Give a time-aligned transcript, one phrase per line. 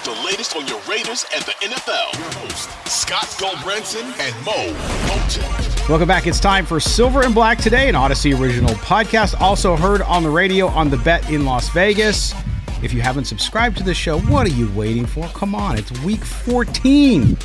[0.00, 2.18] with the latest on your Raiders and the NFL.
[2.18, 4.72] Your host, Scott Gulbransen and Mo
[5.08, 5.88] Moton.
[5.88, 6.26] Welcome back.
[6.26, 10.30] It's time for Silver and Black Today, an Audacy original podcast, also heard on the
[10.30, 12.34] radio on the Bet in Las Vegas.
[12.82, 15.26] If you haven't subscribed to the show, what are you waiting for?
[15.28, 17.36] Come on, it's week 14.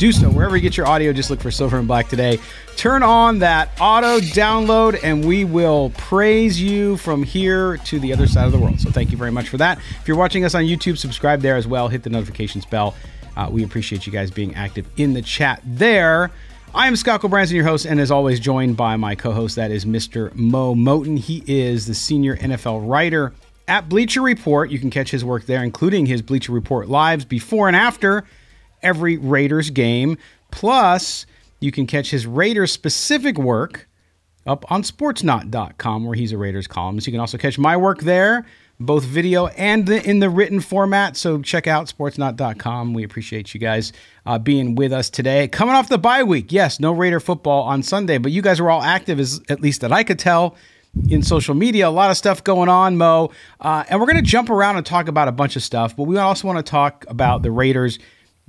[0.00, 1.12] Do so wherever you get your audio.
[1.12, 2.38] Just look for Silver and Black today.
[2.74, 8.26] Turn on that auto download, and we will praise you from here to the other
[8.26, 8.80] side of the world.
[8.80, 9.76] So, thank you very much for that.
[10.00, 11.88] If you're watching us on YouTube, subscribe there as well.
[11.88, 12.94] Hit the notifications bell.
[13.36, 16.30] Uh, we appreciate you guys being active in the chat there.
[16.74, 19.70] I am Scott Branson, your host, and as always, joined by my co host, that
[19.70, 20.34] is Mr.
[20.34, 21.18] Mo Moton.
[21.18, 23.34] He is the senior NFL writer
[23.68, 24.70] at Bleacher Report.
[24.70, 28.24] You can catch his work there, including his Bleacher Report lives before and after
[28.82, 30.18] every Raiders game.
[30.50, 31.26] Plus,
[31.60, 33.88] you can catch his Raiders specific work
[34.46, 37.06] up on sportsnaut.com, where he's a Raiders columnist.
[37.06, 38.46] You can also catch my work there
[38.80, 41.16] both video and the, in the written format.
[41.16, 42.94] So check out sportsnaut.com.
[42.94, 43.92] We appreciate you guys
[44.24, 45.46] uh, being with us today.
[45.48, 48.70] Coming off the bye week, yes, no Raider football on Sunday, but you guys were
[48.70, 50.56] all active, as at least that I could tell.
[51.08, 53.30] In social media, a lot of stuff going on, Mo.
[53.60, 56.02] Uh, and we're going to jump around and talk about a bunch of stuff, but
[56.02, 58.00] we also want to talk about the Raiders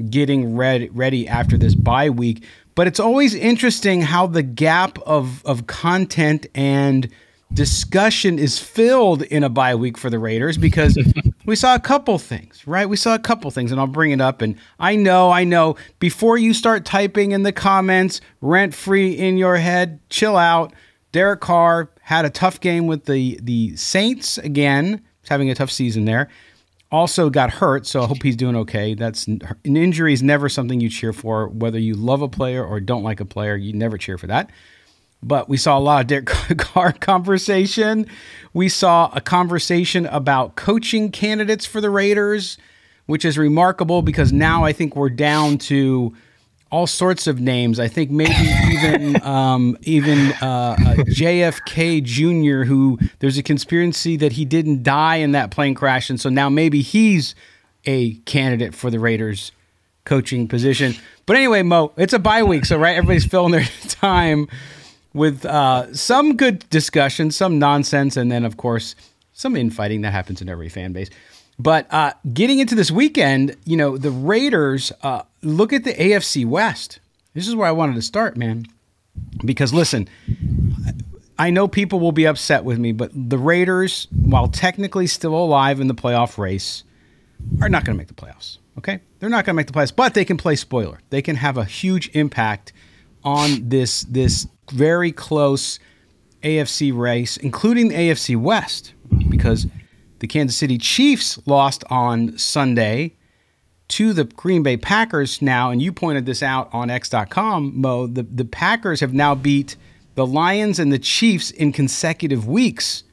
[0.10, 2.44] getting ready, ready after this bye week.
[2.76, 7.10] But it's always interesting how the gap of, of content and
[7.54, 10.98] discussion is filled in a bye week for the Raiders because
[11.46, 12.88] we saw a couple things, right?
[12.88, 14.42] We saw a couple things, and I'll bring it up.
[14.42, 19.38] And I know, I know, before you start typing in the comments, rent free in
[19.38, 20.74] your head, chill out.
[21.12, 25.72] Derek Carr had a tough game with the, the Saints again, He's having a tough
[25.72, 26.30] season there.
[26.92, 28.94] Also got hurt, so I hope he's doing okay.
[28.96, 32.82] That's an injury is never something you cheer for, whether you love a player or
[32.82, 33.56] don't like a player.
[33.56, 34.50] You never cheer for that
[35.24, 36.26] but we saw a lot of Derek
[36.58, 38.08] Carr conversation.
[38.54, 42.58] We saw a conversation about coaching candidates for the Raiders,
[43.06, 46.16] which is remarkable because now I think we're down to
[46.72, 47.80] all sorts of names.
[47.80, 48.34] I think maybe
[48.72, 55.18] even um, even uh, uh, JFK Jr., who there's a conspiracy that he didn't die
[55.18, 57.36] in that plane crash, and so now maybe he's
[57.86, 59.52] a candidate for the Raiders
[60.06, 60.96] coaching position.
[61.26, 64.48] But anyway, Mo, it's a bye week, so right, everybody's filling their time
[65.14, 68.96] with uh, some good discussion, some nonsense, and then, of course,
[69.34, 71.10] some infighting that happens in every fan base.
[71.60, 76.46] But uh, getting into this weekend, you know, the Raiders uh, look at the AFC
[76.46, 77.00] West.
[77.34, 78.66] This is where I wanted to start, man.
[79.44, 80.08] Because listen,
[81.38, 85.80] I know people will be upset with me, but the Raiders, while technically still alive
[85.80, 86.84] in the playoff race,
[87.62, 88.60] are not going to make the playoffs.
[88.78, 89.02] Okay?
[89.20, 91.00] They're not going to make the playoffs, but they can play spoiler.
[91.10, 92.74] They can have a huge impact
[93.24, 95.80] on this this very close
[96.44, 98.94] AFC race, including the AFC West,
[99.30, 99.68] because
[100.20, 103.16] the Kansas City Chiefs lost on Sunday
[103.92, 108.08] to the Green Bay Packers now, and you pointed this out on X.com, Mo.
[108.08, 109.76] The, the Packers have now beat
[110.16, 113.04] the Lions and the Chiefs in consecutive weeks.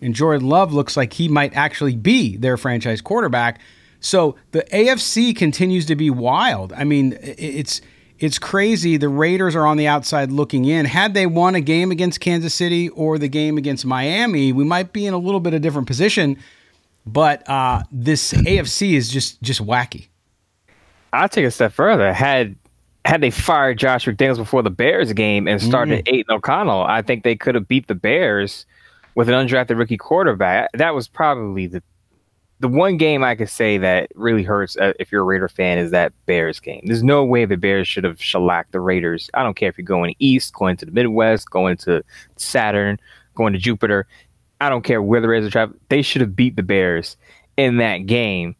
[0.00, 3.60] And Jordan Love looks like he might actually be their franchise quarterback.
[4.00, 6.72] So the AFC continues to be wild.
[6.72, 7.80] I mean, it's
[8.18, 8.96] it's crazy.
[8.96, 10.86] The Raiders are on the outside looking in.
[10.86, 14.92] Had they won a game against Kansas City or the game against Miami, we might
[14.92, 16.36] be in a little bit of a different position.
[17.04, 20.08] But uh, this AFC is just just wacky.
[21.12, 22.12] I'll take a step further.
[22.12, 22.56] Had
[23.04, 26.14] had they fired Josh McDaniels before the Bears game and started mm.
[26.14, 28.64] Aidan O'Connell, I think they could have beat the Bears
[29.14, 30.70] with an undrafted rookie quarterback.
[30.74, 31.82] That was probably the
[32.60, 35.78] the one game I could say that really hurts uh, if you're a Raider fan
[35.78, 36.80] is that Bears game.
[36.84, 39.28] There's no way the Bears should have shellacked the Raiders.
[39.34, 42.04] I don't care if you're going east, going to the Midwest, going to
[42.36, 43.00] Saturn,
[43.34, 44.06] going to Jupiter.
[44.62, 45.80] I don't care where the Raiders are traveling.
[45.88, 47.16] They should have beat the Bears
[47.56, 48.54] in that game,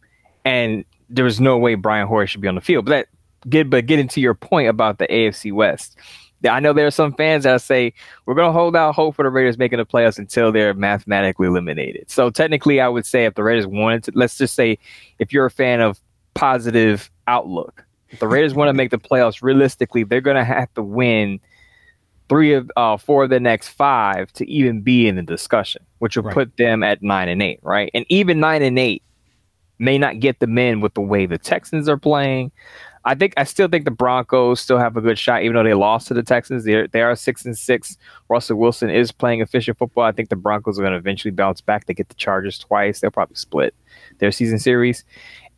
[0.44, 2.86] and there was no way Brian Hoyer should be on the field.
[2.86, 3.06] But that
[3.48, 5.96] get but get into your point about the AFC West.
[6.48, 7.94] I know there are some fans that say
[8.26, 11.46] we're going to hold out hope for the Raiders making the playoffs until they're mathematically
[11.46, 12.10] eliminated.
[12.10, 14.78] So technically, I would say if the Raiders wanted to, let's just say
[15.20, 16.00] if you're a fan of
[16.34, 20.72] positive outlook, if the Raiders want to make the playoffs, realistically, they're going to have
[20.74, 21.38] to win
[22.32, 26.16] three of uh, four of the next five to even be in the discussion, which
[26.16, 26.34] will right.
[26.34, 27.90] put them at nine and eight, right?
[27.92, 29.02] And even nine and eight
[29.78, 32.50] may not get them in with the way the Texans are playing.
[33.04, 35.74] I think I still think the Broncos still have a good shot, even though they
[35.74, 36.64] lost to the Texans.
[36.64, 37.98] They they are six and six.
[38.30, 40.04] Russell Wilson is playing efficient football.
[40.04, 41.84] I think the Broncos are going to eventually bounce back.
[41.84, 43.00] They get the Chargers twice.
[43.00, 43.74] They'll probably split
[44.20, 45.04] their season series.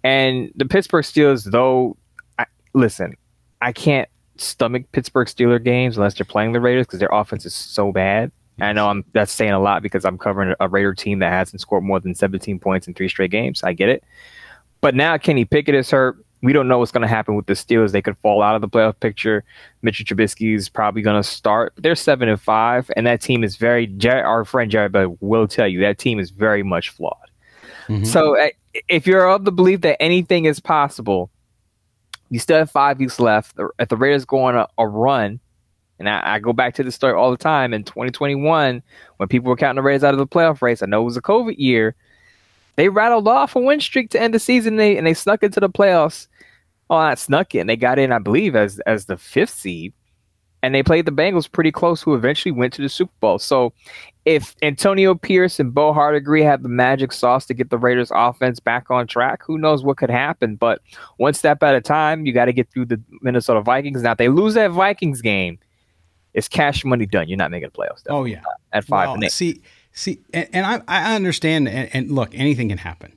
[0.03, 1.97] And the Pittsburgh Steelers, though,
[2.41, 3.15] I, listen,
[3.61, 7.55] I can't stomach Pittsburgh Steeler games unless they're playing the Raiders because their offense is
[7.55, 8.31] so bad.
[8.61, 11.61] I know I'm that's saying a lot because I'm covering a Raider team that hasn't
[11.61, 13.63] scored more than 17 points in three straight games.
[13.65, 14.05] I get it.
[14.81, 17.55] But now Kenny Pickett is hurt we don't know what's going to happen with the
[17.55, 17.93] Steelers.
[17.93, 19.45] They could fall out of the playoff picture.
[19.81, 21.73] Mitchell Trubisky is probably going to start.
[21.79, 23.91] They're seven and five, and that team is very.
[24.05, 27.17] Our friend Jared will tell you that team is very much flawed.
[27.89, 28.05] Mm-hmm.
[28.05, 28.51] So, eh,
[28.89, 31.31] if you're of the belief that anything is possible,
[32.31, 33.57] you still have five weeks left.
[33.79, 35.41] If the Raiders go on a, a run,
[35.99, 38.83] and I, I, go back to the story all the time in 2021
[39.17, 40.83] when people were counting the Raiders out of the playoff race.
[40.83, 41.95] I know it was a COVID year.
[42.77, 45.61] They rattled off a win streak to end the season, they, and they snuck into
[45.61, 46.27] the playoffs
[46.91, 47.67] oh, not snuck in.
[47.67, 49.93] They got in, I believe, as as the fifth seed,
[50.65, 53.39] and they played the Bengals pretty close, who eventually went to the Super Bowl.
[53.39, 53.75] So,
[54.25, 58.61] if Antonio Pierce and Bo Hardegree have the magic sauce to get the Raiders' offense
[58.61, 60.57] back on track, who knows what could happen?
[60.57, 60.81] But
[61.19, 64.03] one step at a time, you got to get through the Minnesota Vikings.
[64.03, 65.59] Now, if they lose that Vikings game,
[66.33, 67.29] it's cash money done.
[67.29, 68.03] You're not making the playoffs.
[68.09, 68.41] Oh yeah,
[68.73, 69.33] at five well, and eight.
[69.33, 69.61] See,
[69.93, 73.13] see, and, and I, I understand, and, and look, anything can happen.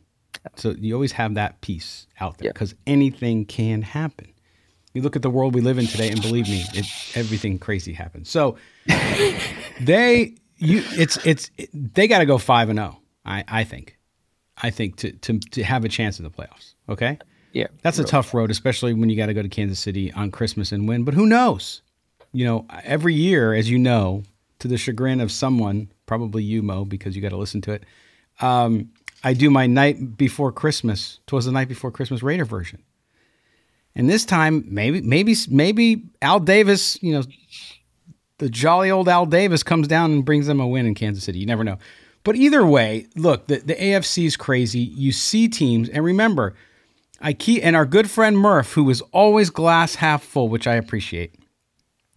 [0.55, 2.93] So you always have that piece out there because yeah.
[2.93, 4.33] anything can happen.
[4.97, 7.93] You look at the world we live in today, and believe me, it, everything crazy
[7.93, 8.31] happens.
[8.31, 8.57] So
[9.79, 12.97] they, you, it's it's it, they got to go five and zero.
[12.97, 13.95] Oh, I I think,
[14.57, 16.73] I think to to to have a chance in the playoffs.
[16.89, 17.19] Okay.
[17.53, 17.67] Yeah.
[17.83, 20.71] That's a tough road, especially when you got to go to Kansas City on Christmas
[20.71, 21.03] and win.
[21.03, 21.83] But who knows?
[22.31, 24.23] You know, every year, as you know,
[24.57, 27.83] to the chagrin of someone, probably you, Mo, because you got to listen to it.
[28.41, 28.89] Um,
[29.23, 31.19] I do my night before Christmas.
[31.27, 32.81] Twas the night before Christmas Raider version.
[33.97, 37.23] And this time, maybe, maybe, maybe Al Davis, you know,
[38.37, 41.39] the jolly old Al Davis comes down and brings them a win in Kansas City.
[41.39, 41.79] You never know.
[42.23, 44.79] But either way, look, the, the AFC is crazy.
[44.79, 46.53] You see teams, and remember,
[47.21, 50.75] I keep and our good friend Murph, who is always glass half full, which I
[50.75, 51.33] appreciate,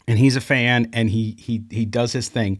[0.06, 2.58] and he's a fan and he he he does his thing.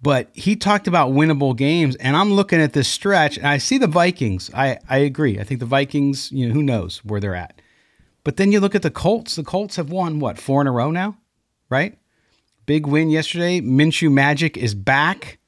[0.00, 3.78] But he talked about winnable games, and I'm looking at this stretch, and I see
[3.78, 4.50] the Vikings.
[4.54, 5.40] I, I agree.
[5.40, 7.58] I think the Vikings, you know, who knows where they're at.
[8.24, 9.36] But then you look at the Colts.
[9.36, 11.16] The Colts have won, what, four in a row now?
[11.68, 11.98] Right?
[12.66, 13.60] Big win yesterday.
[13.60, 15.38] Minshew Magic is back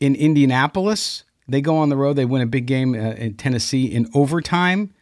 [0.00, 1.24] in Indianapolis.
[1.46, 2.16] They go on the road.
[2.16, 4.92] They win a big game uh, in Tennessee in overtime.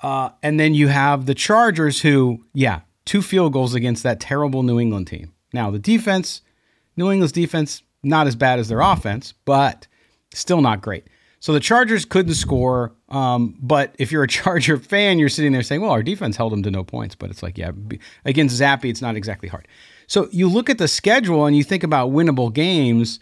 [0.00, 4.62] Uh, and then you have the Chargers, who, yeah, two field goals against that terrible
[4.62, 5.34] New England team.
[5.52, 6.42] Now, the defense
[6.98, 9.86] New England's defense, not as bad as their offense, but
[10.34, 11.06] still not great.
[11.38, 12.92] So the Chargers couldn't score.
[13.08, 16.52] Um, but if you're a Charger fan, you're sitting there saying, well, our defense held
[16.52, 17.14] them to no points.
[17.14, 17.72] But it's like, yeah,
[18.24, 19.66] against Zappe, it's not exactly hard.
[20.06, 23.20] So you look at the schedule and you think about winnable games.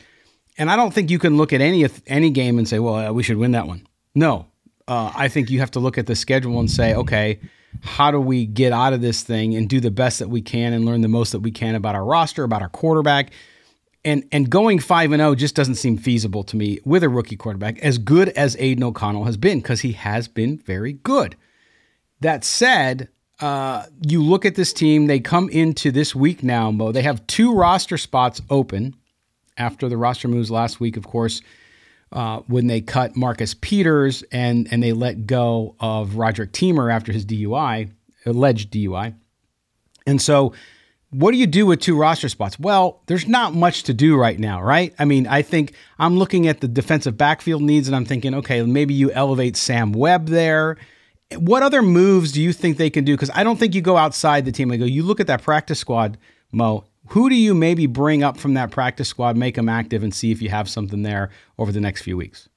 [0.59, 3.13] And I don't think you can look at any any game and say, well, uh,
[3.13, 3.87] we should win that one.
[4.15, 4.47] No.
[4.89, 7.41] Uh, I think you have to look at the schedule and say, okay,
[7.83, 10.73] how do we get out of this thing and do the best that we can
[10.73, 13.33] and learn the most that we can about our roster, about our quarterback,
[14.07, 17.09] and and going five and zero oh just doesn't seem feasible to me with a
[17.09, 21.37] rookie quarterback as good as Aidan O'Connell has been because he has been very good.
[22.21, 23.09] That said,
[23.41, 26.93] uh, you look at this team; they come into this week now, Mo.
[26.93, 28.95] They have two roster spots open
[29.59, 31.43] after the roster moves last week, of course.
[32.13, 37.13] Uh, when they cut Marcus Peters and and they let go of Roderick Teamer after
[37.13, 37.91] his DUI,
[38.25, 39.15] alleged DUI,
[40.07, 40.53] and so
[41.17, 42.59] what do you do with two roster spots?
[42.59, 44.95] Well, there's not much to do right now, right?
[44.99, 48.61] I mean, I think I'm looking at the defensive backfield needs and I'm thinking, okay,
[48.63, 50.77] maybe you elevate Sam Webb there.
[51.39, 53.15] What other moves do you think they can do?
[53.15, 54.71] Because I don't think you go outside the team.
[54.71, 56.19] I go, you look at that practice squad,
[56.53, 56.85] Mo.
[57.11, 60.33] Who do you maybe bring up from that practice squad, make them active, and see
[60.33, 62.49] if you have something there over the next few weeks?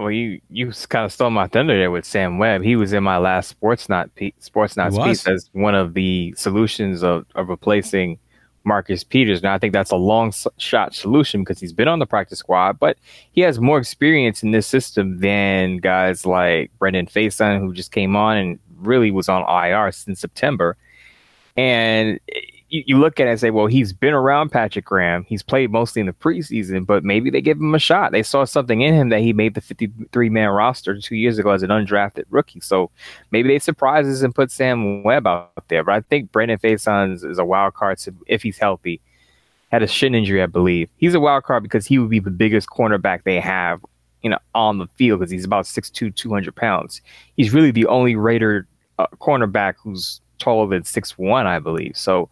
[0.00, 2.62] Well, you you kind of stole my thunder there with Sam Webb.
[2.62, 7.26] He was in my last Sportsnaut sports not piece as one of the solutions of,
[7.34, 8.18] of replacing
[8.64, 9.42] Marcus Peters.
[9.42, 12.78] Now I think that's a long shot solution because he's been on the practice squad,
[12.78, 12.96] but
[13.32, 18.16] he has more experience in this system than guys like Brandon Facyson, who just came
[18.16, 20.78] on and really was on IR since September.
[21.58, 22.20] And
[22.70, 25.24] you, you look at it and say, well, he's been around Patrick Graham.
[25.24, 28.12] He's played mostly in the preseason, but maybe they give him a shot.
[28.12, 31.50] They saw something in him that he made the 53 man roster two years ago
[31.50, 32.60] as an undrafted rookie.
[32.60, 32.90] So
[33.32, 35.84] maybe they surprise us and put Sam Webb out there.
[35.84, 39.00] But I think Brandon Facyson is a wild card if he's healthy.
[39.72, 40.88] Had a shin injury, I believe.
[40.96, 43.84] He's a wild card because he would be the biggest cornerback they have,
[44.22, 47.02] you know, on the field because he's about 6'2", 200 pounds.
[47.36, 48.66] He's really the only Raider
[48.98, 51.96] uh, cornerback who's taller than six one, I believe.
[51.96, 52.28] So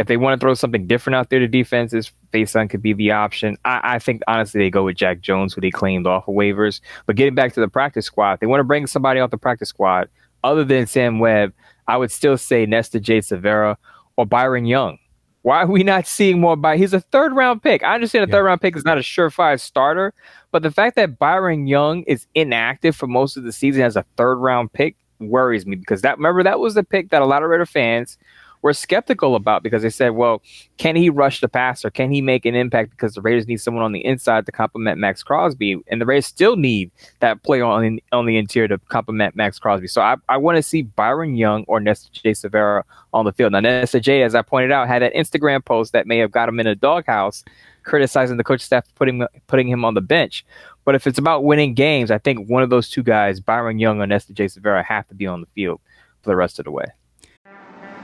[0.00, 3.12] if they want to throw something different out there to defenses, Facyson could be the
[3.12, 3.56] option.
[3.64, 6.80] I, I, think honestly they go with Jack Jones, who they claimed off of waivers.
[7.06, 9.68] But getting back to the practice squad, they want to bring somebody off the practice
[9.68, 10.08] squad
[10.42, 11.52] other than Sam Webb.
[11.86, 13.18] I would still say Nesta J.
[13.18, 13.76] Silvera
[14.16, 14.98] or Byron Young.
[15.42, 17.82] Why are we not seeing more by he's a third round pick.
[17.82, 18.38] I understand a yeah.
[18.38, 20.14] third round pick is not a surefire starter,
[20.50, 24.06] but the fact that Byron Young is inactive for most of the season as a
[24.16, 27.42] third round pick worries me because that remember that was the pick that a lot
[27.42, 28.18] of Raider fans
[28.64, 30.40] were skeptical about because they said, well,
[30.78, 31.90] can he rush the passer?
[31.90, 32.92] Can he make an impact?
[32.92, 36.24] Because the Raiders need someone on the inside to complement Maxx Crosby, and the Raiders
[36.24, 36.90] still need
[37.20, 39.86] that play on on the interior to complement Maxx Crosby.
[39.86, 42.30] So I, I want to see Byron Young or Nesta J.
[42.30, 43.52] Silvera on the field.
[43.52, 46.48] Now Nesta J, as I pointed out, had that Instagram post that may have got
[46.48, 47.44] him in a doghouse,
[47.82, 50.42] criticizing the coach staff putting putting him on the bench.
[50.84, 54.00] But if it's about winning games, I think one of those two guys, Byron Young
[54.00, 54.46] or Nesta J.
[54.46, 55.80] Silvera, have to be on the field
[56.22, 56.86] for the rest of the way.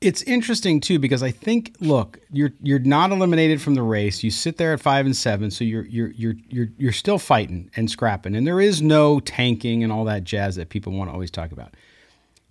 [0.00, 4.22] It's interesting too because I think look, you're you're not eliminated from the race.
[4.22, 7.70] You sit there at 5 and 7, so you're you're you're you're you're still fighting
[7.74, 8.36] and scrapping.
[8.36, 11.50] And there is no tanking and all that jazz that people want to always talk
[11.50, 11.74] about.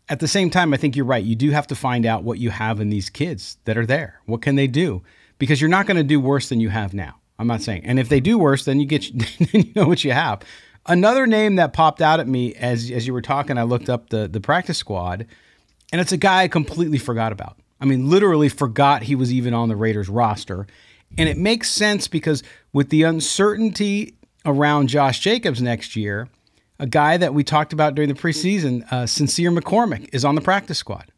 [0.09, 1.23] At the same time, I think you're right.
[1.23, 4.21] You do have to find out what you have in these kids that are there.
[4.25, 5.03] What can they do?
[5.37, 7.15] Because you're not going to do worse than you have now.
[7.39, 7.85] I'm not saying.
[7.85, 9.05] And if they do worse, then you get
[9.39, 10.41] then you know what you have.
[10.85, 14.09] Another name that popped out at me as as you were talking, I looked up
[14.09, 15.27] the the practice squad
[15.91, 17.57] and it's a guy I completely forgot about.
[17.79, 20.67] I mean, literally forgot he was even on the Raiders roster.
[21.17, 24.15] And it makes sense because with the uncertainty
[24.45, 26.27] around Josh Jacobs next year,
[26.79, 30.41] a guy that we talked about during the preseason, uh, Sincere McCormick, is on the
[30.41, 31.11] practice squad.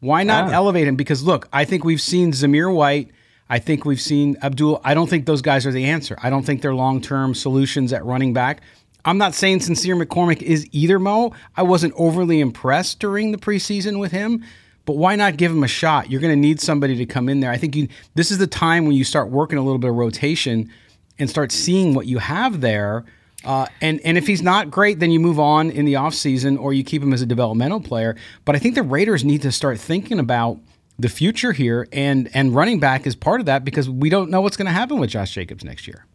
[0.00, 0.52] Why not ah.
[0.52, 0.96] elevate him?
[0.96, 3.10] Because look, I think we've seen Zamir White.
[3.48, 4.80] I think we've seen Abdul.
[4.82, 6.18] I don't think those guys are the answer.
[6.22, 8.62] I don't think they're long term solutions at running back.
[9.04, 11.32] I'm not saying Sincere McCormick is either, Mo.
[11.56, 14.44] I wasn't overly impressed during the preseason with him,
[14.84, 16.10] but why not give him a shot?
[16.10, 17.50] You're going to need somebody to come in there.
[17.50, 19.96] I think you, this is the time when you start working a little bit of
[19.96, 20.70] rotation
[21.18, 23.04] and start seeing what you have there.
[23.44, 26.72] Uh, and and if he's not great, then you move on in the offseason or
[26.72, 28.16] you keep him as a developmental player.
[28.44, 30.60] But I think the Raiders need to start thinking about
[30.98, 34.40] the future here, and and running back is part of that because we don't know
[34.40, 36.06] what's going to happen with Josh Jacobs next year.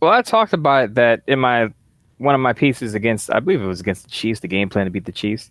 [0.00, 1.72] Well, I talked about that in my
[2.20, 4.84] one of my pieces against, I believe it was against the Chiefs, the game plan
[4.84, 5.50] to beat the Chiefs.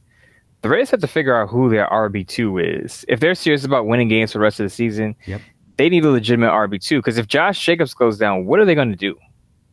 [0.61, 3.05] The Raiders have to figure out who their RB two is.
[3.07, 5.41] If they're serious about winning games for the rest of the season, yep.
[5.77, 6.99] they need a legitimate RB two.
[6.99, 9.17] Because if Josh Jacobs goes down, what are they going to do?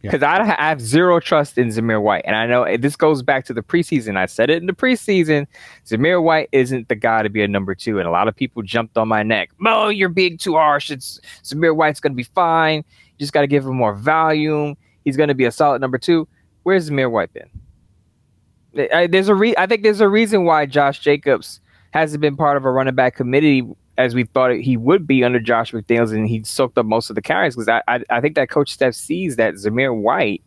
[0.00, 3.44] Because I, I have zero trust in Zamir White, and I know this goes back
[3.46, 4.16] to the preseason.
[4.16, 5.46] I said it in the preseason.
[5.84, 8.62] Zamir White isn't the guy to be a number two, and a lot of people
[8.62, 9.50] jumped on my neck.
[9.58, 10.90] Mo, you're being too harsh.
[10.90, 12.76] It's Zamir White's going to be fine.
[12.76, 14.76] You just got to give him more volume.
[15.04, 16.28] He's going to be a solid number two.
[16.66, 18.88] Where's Zamir White been?
[18.92, 21.60] I, there's a re- I think there's a reason why Josh Jacobs
[21.92, 23.62] hasn't been part of a running back committee
[23.96, 27.14] as we thought he would be under Josh McDaniels, and he soaked up most of
[27.14, 30.42] the carries because I, I, I think that coach Steph sees that Zamir White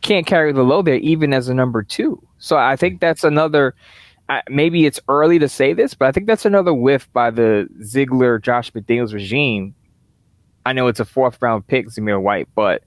[0.00, 2.20] can't carry the load there even as a number two.
[2.38, 3.76] So I think that's another.
[4.28, 7.68] Uh, maybe it's early to say this, but I think that's another whiff by the
[7.84, 9.72] Ziegler Josh McDaniels regime.
[10.66, 12.82] I know it's a fourth round pick, Zamir White, but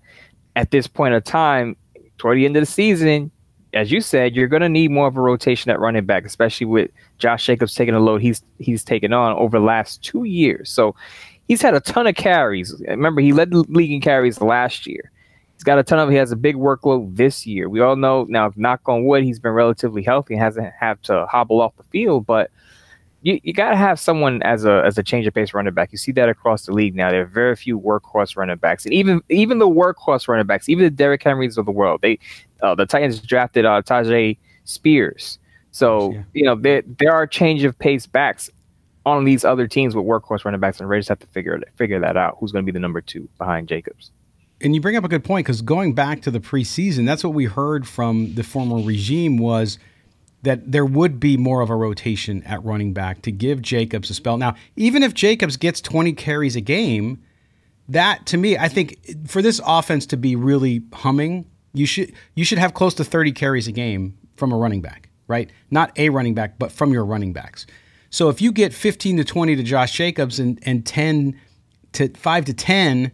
[0.57, 1.77] at this point of time,
[2.21, 3.31] toward the end of the season,
[3.73, 6.67] as you said, you're going to need more of a rotation at running back, especially
[6.67, 10.69] with Josh Jacobs taking a load he's he's taken on over the last two years.
[10.69, 10.95] So
[11.47, 12.79] he's had a ton of carries.
[12.87, 15.09] Remember, he led the league in carries last year.
[15.55, 16.11] He's got a ton of.
[16.11, 17.69] He has a big workload this year.
[17.69, 18.51] We all know now.
[18.55, 22.27] Knock on wood, he's been relatively healthy and hasn't had to hobble off the field,
[22.27, 22.51] but
[23.21, 25.91] you, you got to have someone as a as a change of pace running back.
[25.91, 27.11] You see that across the league now.
[27.11, 30.83] There are very few workhorse running backs, and even even the workhorse running backs, even
[30.83, 32.01] the Derrick Henrys of the world.
[32.01, 32.17] They
[32.61, 35.39] uh, the Titans drafted uh, Tyjae Spears,
[35.71, 36.23] so yeah.
[36.33, 38.49] you know there there are change of pace backs.
[39.05, 42.17] on these other teams with workhorse running backs, and Raiders have to figure figure that
[42.17, 42.37] out.
[42.39, 44.11] Who's going to be the number two behind Jacobs?
[44.63, 47.33] And you bring up a good point because going back to the preseason, that's what
[47.33, 49.79] we heard from the former regime was
[50.43, 54.13] that there would be more of a rotation at running back to give Jacobs a
[54.13, 54.37] spell.
[54.37, 57.21] Now, even if Jacobs gets 20 carries a game,
[57.89, 62.43] that to me, I think for this offense to be really humming, you should you
[62.43, 65.49] should have close to 30 carries a game from a running back, right?
[65.69, 67.65] Not a running back, but from your running backs.
[68.09, 71.39] So if you get 15 to 20 to Josh Jacobs and, and 10
[71.93, 73.11] to 5 to 10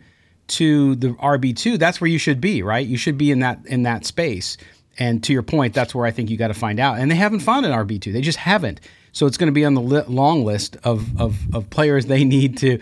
[0.47, 2.85] to the RB2, that's where you should be, right?
[2.85, 4.57] You should be in that in that space.
[4.99, 6.97] And to your point, that's where I think you got to find out.
[6.97, 8.11] And they haven't found an RB2.
[8.11, 8.79] They just haven't.
[9.11, 12.23] So it's going to be on the li- long list of, of, of players they
[12.25, 12.79] need to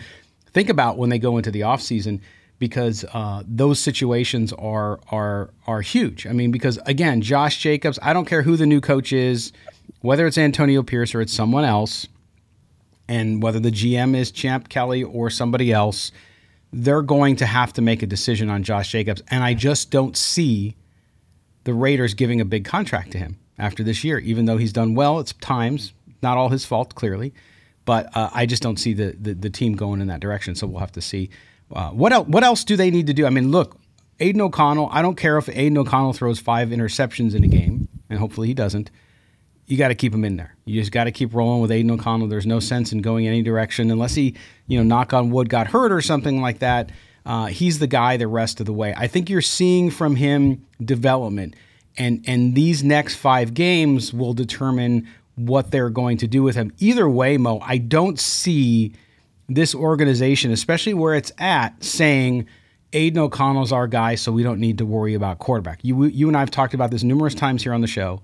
[0.48, 2.22] think about when they go into the offseason
[2.60, 6.25] because uh, those situations are are are huge.
[6.25, 9.51] I mean, because again, Josh Jacobs, I don't care who the new coach is,
[10.01, 12.07] whether it's Antonio Pierce or it's someone else,
[13.07, 16.12] and whether the GM is Champ Kelly or somebody else,
[16.72, 19.22] they're going to have to make a decision on Josh Jacobs.
[19.29, 20.75] And I just don't see
[21.65, 24.95] the Raiders giving a big contract to him after this year, even though he's done
[24.95, 25.93] well at times.
[26.22, 27.34] Not all his fault, clearly,
[27.84, 30.55] but uh, I just don't see the, the, the team going in that direction.
[30.55, 31.29] So we'll have to see.
[31.72, 32.27] Uh, what else?
[32.27, 33.25] What else do they need to do?
[33.25, 33.77] I mean, look,
[34.19, 34.89] Aidan O'Connell.
[34.91, 38.53] I don't care if Aidan O'Connell throws five interceptions in a game, and hopefully he
[38.53, 38.89] doesn't.
[39.67, 40.55] You got to keep him in there.
[40.65, 42.27] You just got to keep rolling with Aidan O'Connell.
[42.27, 44.36] There's no sense in going any direction unless he,
[44.67, 46.91] you know, knock on wood, got hurt or something like that.
[47.25, 48.94] Uh, he's the guy the rest of the way.
[48.96, 51.55] I think you're seeing from him development,
[51.98, 56.72] and and these next five games will determine what they're going to do with him.
[56.79, 58.94] Either way, Mo, I don't see
[59.50, 62.48] this organization, especially where it's at, saying
[62.94, 65.79] Aidan O'Connell's our guy, so we don't need to worry about quarterback.
[65.84, 68.22] You you and I have talked about this numerous times here on the show.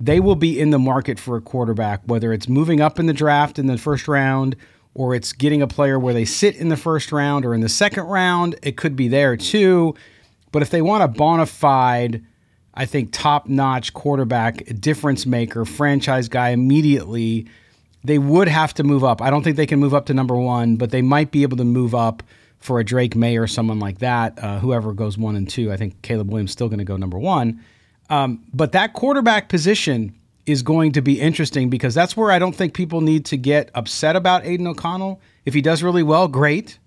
[0.00, 3.12] They will be in the market for a quarterback, whether it's moving up in the
[3.12, 4.56] draft in the first round
[4.94, 7.68] or it's getting a player where they sit in the first round or in the
[7.68, 8.54] second round.
[8.62, 9.94] It could be there too.
[10.52, 12.24] But if they want a bona fide,
[12.74, 17.46] I think top notch quarterback, difference maker, franchise guy immediately,
[18.04, 19.20] they would have to move up.
[19.20, 21.56] I don't think they can move up to number one, but they might be able
[21.56, 22.22] to move up
[22.60, 24.38] for a Drake Maye or someone like that.
[24.42, 27.18] Uh, whoever goes one and two, I think Caleb Williams still going to go number
[27.18, 27.62] one.
[28.10, 30.14] Um, but that quarterback position
[30.46, 33.70] is going to be interesting because that's where I don't think people need to get
[33.74, 35.20] upset about Aidan O'Connell.
[35.44, 36.78] If he does really well, great.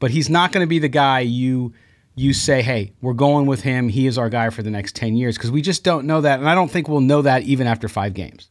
[0.00, 1.72] But he's not going to be the guy you
[2.14, 3.88] you say, "Hey, we're going with him.
[3.88, 6.38] He is our guy for the next 10 years" because we just don't know that
[6.38, 8.50] and I don't think we'll know that even after 5 games.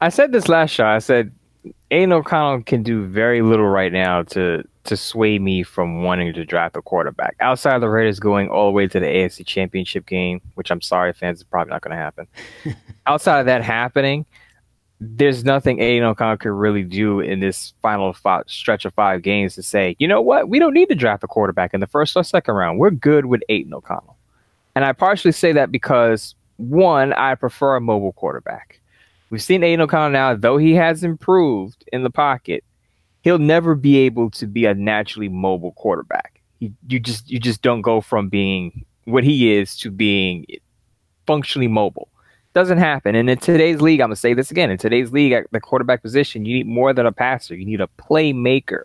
[0.00, 0.86] I said this last show.
[0.86, 1.32] I said
[1.90, 6.44] Aidan O'Connell can do very little right now to to sway me from wanting to
[6.44, 7.36] draft a quarterback.
[7.40, 10.80] Outside of the Raiders going all the way to the AFC Championship game, which I'm
[10.80, 12.26] sorry, fans, is probably not going to happen.
[13.06, 14.26] Outside of that happening,
[15.00, 19.54] there's nothing Aidan O'Connell could really do in this final five, stretch of five games
[19.54, 22.16] to say, you know what, we don't need to draft a quarterback in the first
[22.16, 22.78] or second round.
[22.78, 24.16] We're good with Aidan O'Connell.
[24.74, 28.80] And I partially say that because, one, I prefer a mobile quarterback.
[29.30, 32.62] We've seen Aidan O'Connell now, though he has improved in the pocket,
[33.26, 36.40] he'll never be able to be a naturally mobile quarterback.
[36.60, 40.46] He, you just you just don't go from being what he is to being
[41.26, 42.08] functionally mobile.
[42.52, 43.16] Doesn't happen.
[43.16, 44.70] And in today's league, I'm gonna say this again.
[44.70, 47.56] In today's league, at the quarterback position, you need more than a passer.
[47.56, 48.84] You need a playmaker.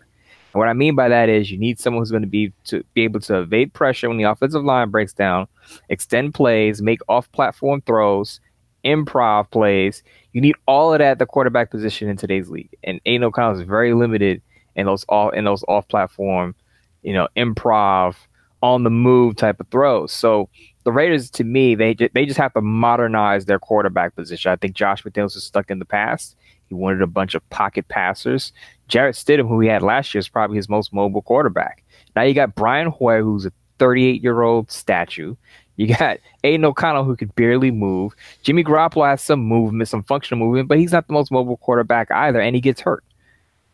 [0.52, 2.82] And what I mean by that is you need someone who's going to be to
[2.94, 5.46] be able to evade pressure when the offensive line breaks down,
[5.88, 8.40] extend plays, make off-platform throws,
[8.84, 10.02] improv plays.
[10.32, 12.76] You need all of that at the quarterback position in today's league.
[12.84, 14.42] And Aidan O'Connell is very limited
[14.74, 16.54] in those off in those off platform,
[17.02, 18.16] you know, improv,
[18.62, 20.12] on the move type of throws.
[20.12, 20.48] So
[20.84, 24.52] the Raiders, to me, they they just have to modernize their quarterback position.
[24.52, 26.36] I think Josh McDaniels is stuck in the past.
[26.68, 28.52] He wanted a bunch of pocket passers.
[28.88, 31.84] Jarrett Stidham, who he had last year, is probably his most mobile quarterback.
[32.16, 35.34] Now you got Brian Hoyer, who's a 38 year old statue.
[35.82, 38.14] You got Aidan O'Connell who could barely move.
[38.42, 42.10] Jimmy Garoppolo has some movement, some functional movement, but he's not the most mobile quarterback
[42.12, 43.04] either, and he gets hurt.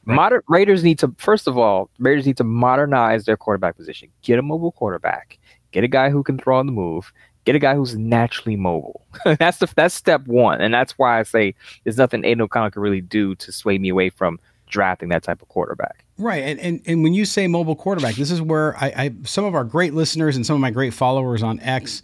[0.06, 0.14] Right.
[0.14, 4.08] Moder- Raiders need to first of all, Raiders need to modernize their quarterback position.
[4.22, 5.38] Get a mobile quarterback.
[5.70, 7.12] Get a guy who can throw on the move.
[7.44, 9.04] Get a guy who's naturally mobile.
[9.38, 12.80] that's the that's step one, and that's why I say there's nothing Aidan O'Connell can
[12.80, 14.40] really do to sway me away from
[14.70, 16.06] drafting that type of quarterback.
[16.18, 19.44] Right, and, and and when you say mobile quarterback, this is where I, I some
[19.44, 22.02] of our great listeners and some of my great followers on X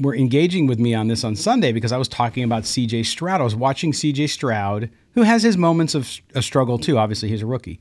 [0.00, 3.02] were engaging with me on this on Sunday because I was talking about C.J.
[3.04, 3.40] Stroud.
[3.40, 4.28] I was watching C.J.
[4.28, 6.98] Stroud, who has his moments of a struggle too.
[6.98, 7.78] Obviously, he's a rookie.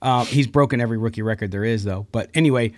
[0.00, 2.06] Uh, he's broken every rookie record there is, though.
[2.12, 2.72] But anyway,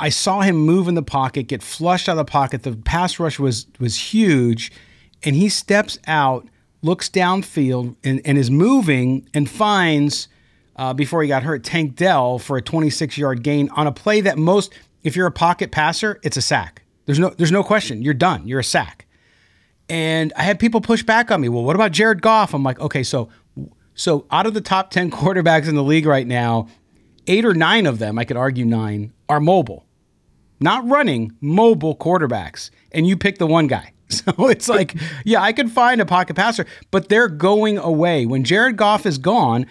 [0.00, 2.62] I saw him move in the pocket, get flushed out of the pocket.
[2.62, 4.72] The pass rush was was huge,
[5.22, 6.48] and he steps out
[6.82, 10.26] looks downfield and, and is moving and finds
[10.76, 14.20] uh, before he got hurt Tank Dell for a 26 yard gain on a play
[14.22, 16.82] that most, if you're a pocket passer, it's a sack.
[17.06, 18.02] There's no there's no question.
[18.02, 18.46] You're done.
[18.46, 19.06] You're a sack.
[19.88, 21.48] And I had people push back on me.
[21.48, 22.54] Well, what about Jared Goff?
[22.54, 23.28] I'm like, okay, so
[23.94, 26.68] so out of the top 10 quarterbacks in the league right now,
[27.26, 29.84] eight or nine of them, I could argue nine, are mobile.
[30.60, 32.70] Not running, mobile quarterbacks.
[32.92, 33.92] And you pick the one guy.
[34.12, 38.26] So it's like, yeah, I could find a pocket passer, but they're going away.
[38.26, 39.64] When Jared Goff is gone,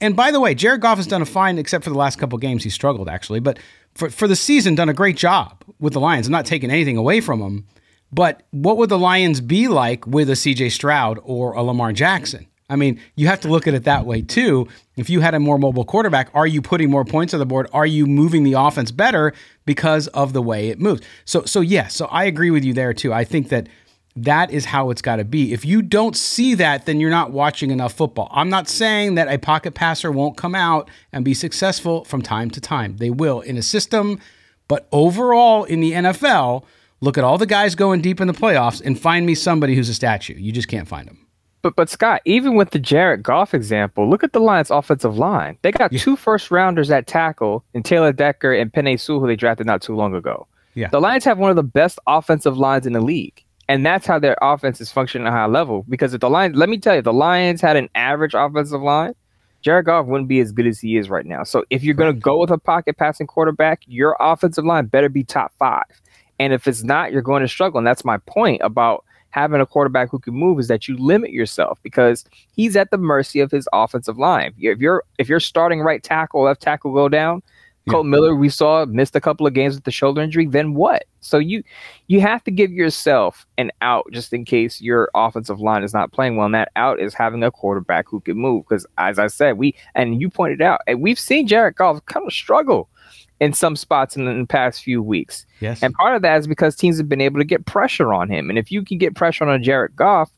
[0.00, 2.38] and by the way, Jared Goff has done a fine, except for the last couple
[2.38, 3.58] games, he struggled actually, but
[3.94, 6.26] for, for the season, done a great job with the Lions.
[6.26, 7.66] I'm not taking anything away from him.
[8.12, 12.46] But what would the Lions be like with a CJ Stroud or a Lamar Jackson?
[12.70, 14.68] I mean, you have to look at it that way too.
[14.96, 17.68] If you had a more mobile quarterback, are you putting more points on the board?
[17.72, 19.34] Are you moving the offense better
[19.66, 21.02] because of the way it moves?
[21.24, 23.12] So, so yes, so I agree with you there too.
[23.12, 23.68] I think that
[24.16, 25.52] that is how it's got to be.
[25.52, 28.28] If you don't see that, then you're not watching enough football.
[28.30, 32.50] I'm not saying that a pocket passer won't come out and be successful from time
[32.50, 32.98] to time.
[32.98, 34.20] They will in a system,
[34.68, 36.64] but overall in the NFL,
[37.00, 39.88] look at all the guys going deep in the playoffs and find me somebody who's
[39.88, 40.34] a statue.
[40.34, 41.18] You just can't find them.
[41.62, 45.56] But but Scott, even with the Jared Goff example, look at the Lions' offensive line.
[45.62, 45.98] They got yeah.
[45.98, 49.80] two first rounders at tackle in Taylor Decker and Penei Sewell, who they drafted not
[49.80, 50.46] too long ago.
[50.74, 50.88] Yeah.
[50.88, 53.43] The Lions have one of the best offensive lines in the league.
[53.68, 55.84] And that's how their offense is functioning at a high level.
[55.88, 59.14] Because if the Lions, let me tell you, the Lions had an average offensive line,
[59.62, 61.42] Jared Goff wouldn't be as good as he is right now.
[61.42, 65.08] So if you're going to go with a pocket passing quarterback, your offensive line better
[65.08, 65.84] be top five.
[66.38, 67.78] And if it's not, you're going to struggle.
[67.78, 71.30] And that's my point about having a quarterback who can move is that you limit
[71.30, 72.24] yourself because
[72.54, 74.52] he's at the mercy of his offensive line.
[74.58, 77.42] If you're if you're starting right tackle, left tackle go down,
[77.86, 77.92] yeah.
[77.92, 80.46] Kolton Miller we saw missed a couple of games with the shoulder injury.
[80.46, 81.04] Then what?
[81.20, 81.62] So you
[82.06, 86.12] you have to give yourself an out just in case your offensive line is not
[86.12, 86.46] playing well.
[86.46, 88.64] And that out is having a quarterback who can move.
[88.68, 92.26] Because as I said, we and you pointed out, and we've seen Jared Goff kind
[92.26, 92.88] of struggle
[93.40, 95.44] in some spots in the, in the, past few weeks.
[95.60, 95.82] Yes.
[95.82, 98.48] And part of that is because teams have been able to get pressure on him.
[98.48, 100.30] And if you can get pressure on a Jared Goff,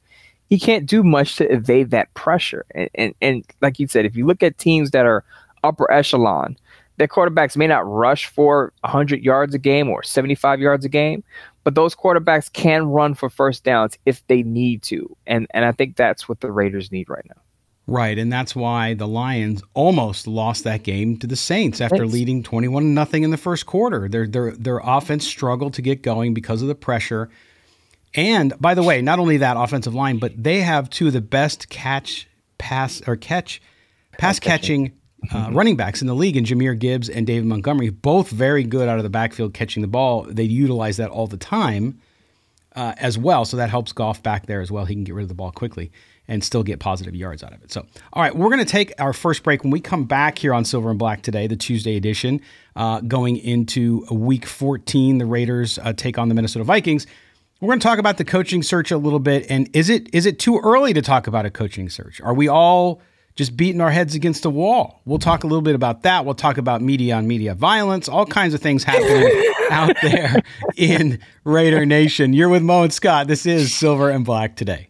[0.48, 2.64] he can't do much to evade that pressure.
[2.74, 5.24] And, and, and like you said, if you look at teams that are
[5.62, 6.56] upper echelon,
[6.96, 11.24] their quarterbacks may not rush for 100 yards a game or 75 yards a game,
[11.64, 15.16] but those quarterbacks can run for first downs if they need to.
[15.26, 17.40] And, and I think that's what the Raiders need right now.
[17.88, 22.12] Right, and that's why the Lions almost lost that game to the Saints after Thanks.
[22.12, 24.08] leading 21 nothing in the first quarter.
[24.08, 27.30] Their their their offense struggled to get going because of the pressure.
[28.16, 31.20] And by the way, not only that offensive line, but they have two of the
[31.20, 32.28] best catch
[32.58, 33.62] pass or catch
[34.18, 34.92] pass catching
[35.32, 38.88] uh, running backs in the league, and Jahmyr Gibbs and David Montgomery, both very good
[38.88, 40.22] out of the backfield catching the ball.
[40.22, 42.00] They utilize that all the time
[42.74, 44.84] uh, as well, so that helps Goff back there as well.
[44.84, 45.90] He can get rid of the ball quickly
[46.28, 47.72] and still get positive yards out of it.
[47.72, 49.62] So, all right, we're going to take our first break.
[49.62, 52.40] When we come back here on Silver and Black today, the Tuesday edition,
[52.74, 57.06] uh, going into week 14, the Raiders uh, take on the Minnesota Vikings.
[57.60, 59.46] We're going to talk about the coaching search a little bit.
[59.48, 62.20] And is it is it too early to talk about a coaching search?
[62.20, 63.00] Are we all
[63.36, 65.00] just beating our heads against the wall?
[65.04, 66.24] We'll talk a little bit about that.
[66.24, 70.42] We'll talk about media on media violence, all kinds of things happening out there
[70.76, 72.32] in Raider Nation.
[72.32, 73.28] You're with Mo and Scott.
[73.28, 74.88] This is Silver and Black today.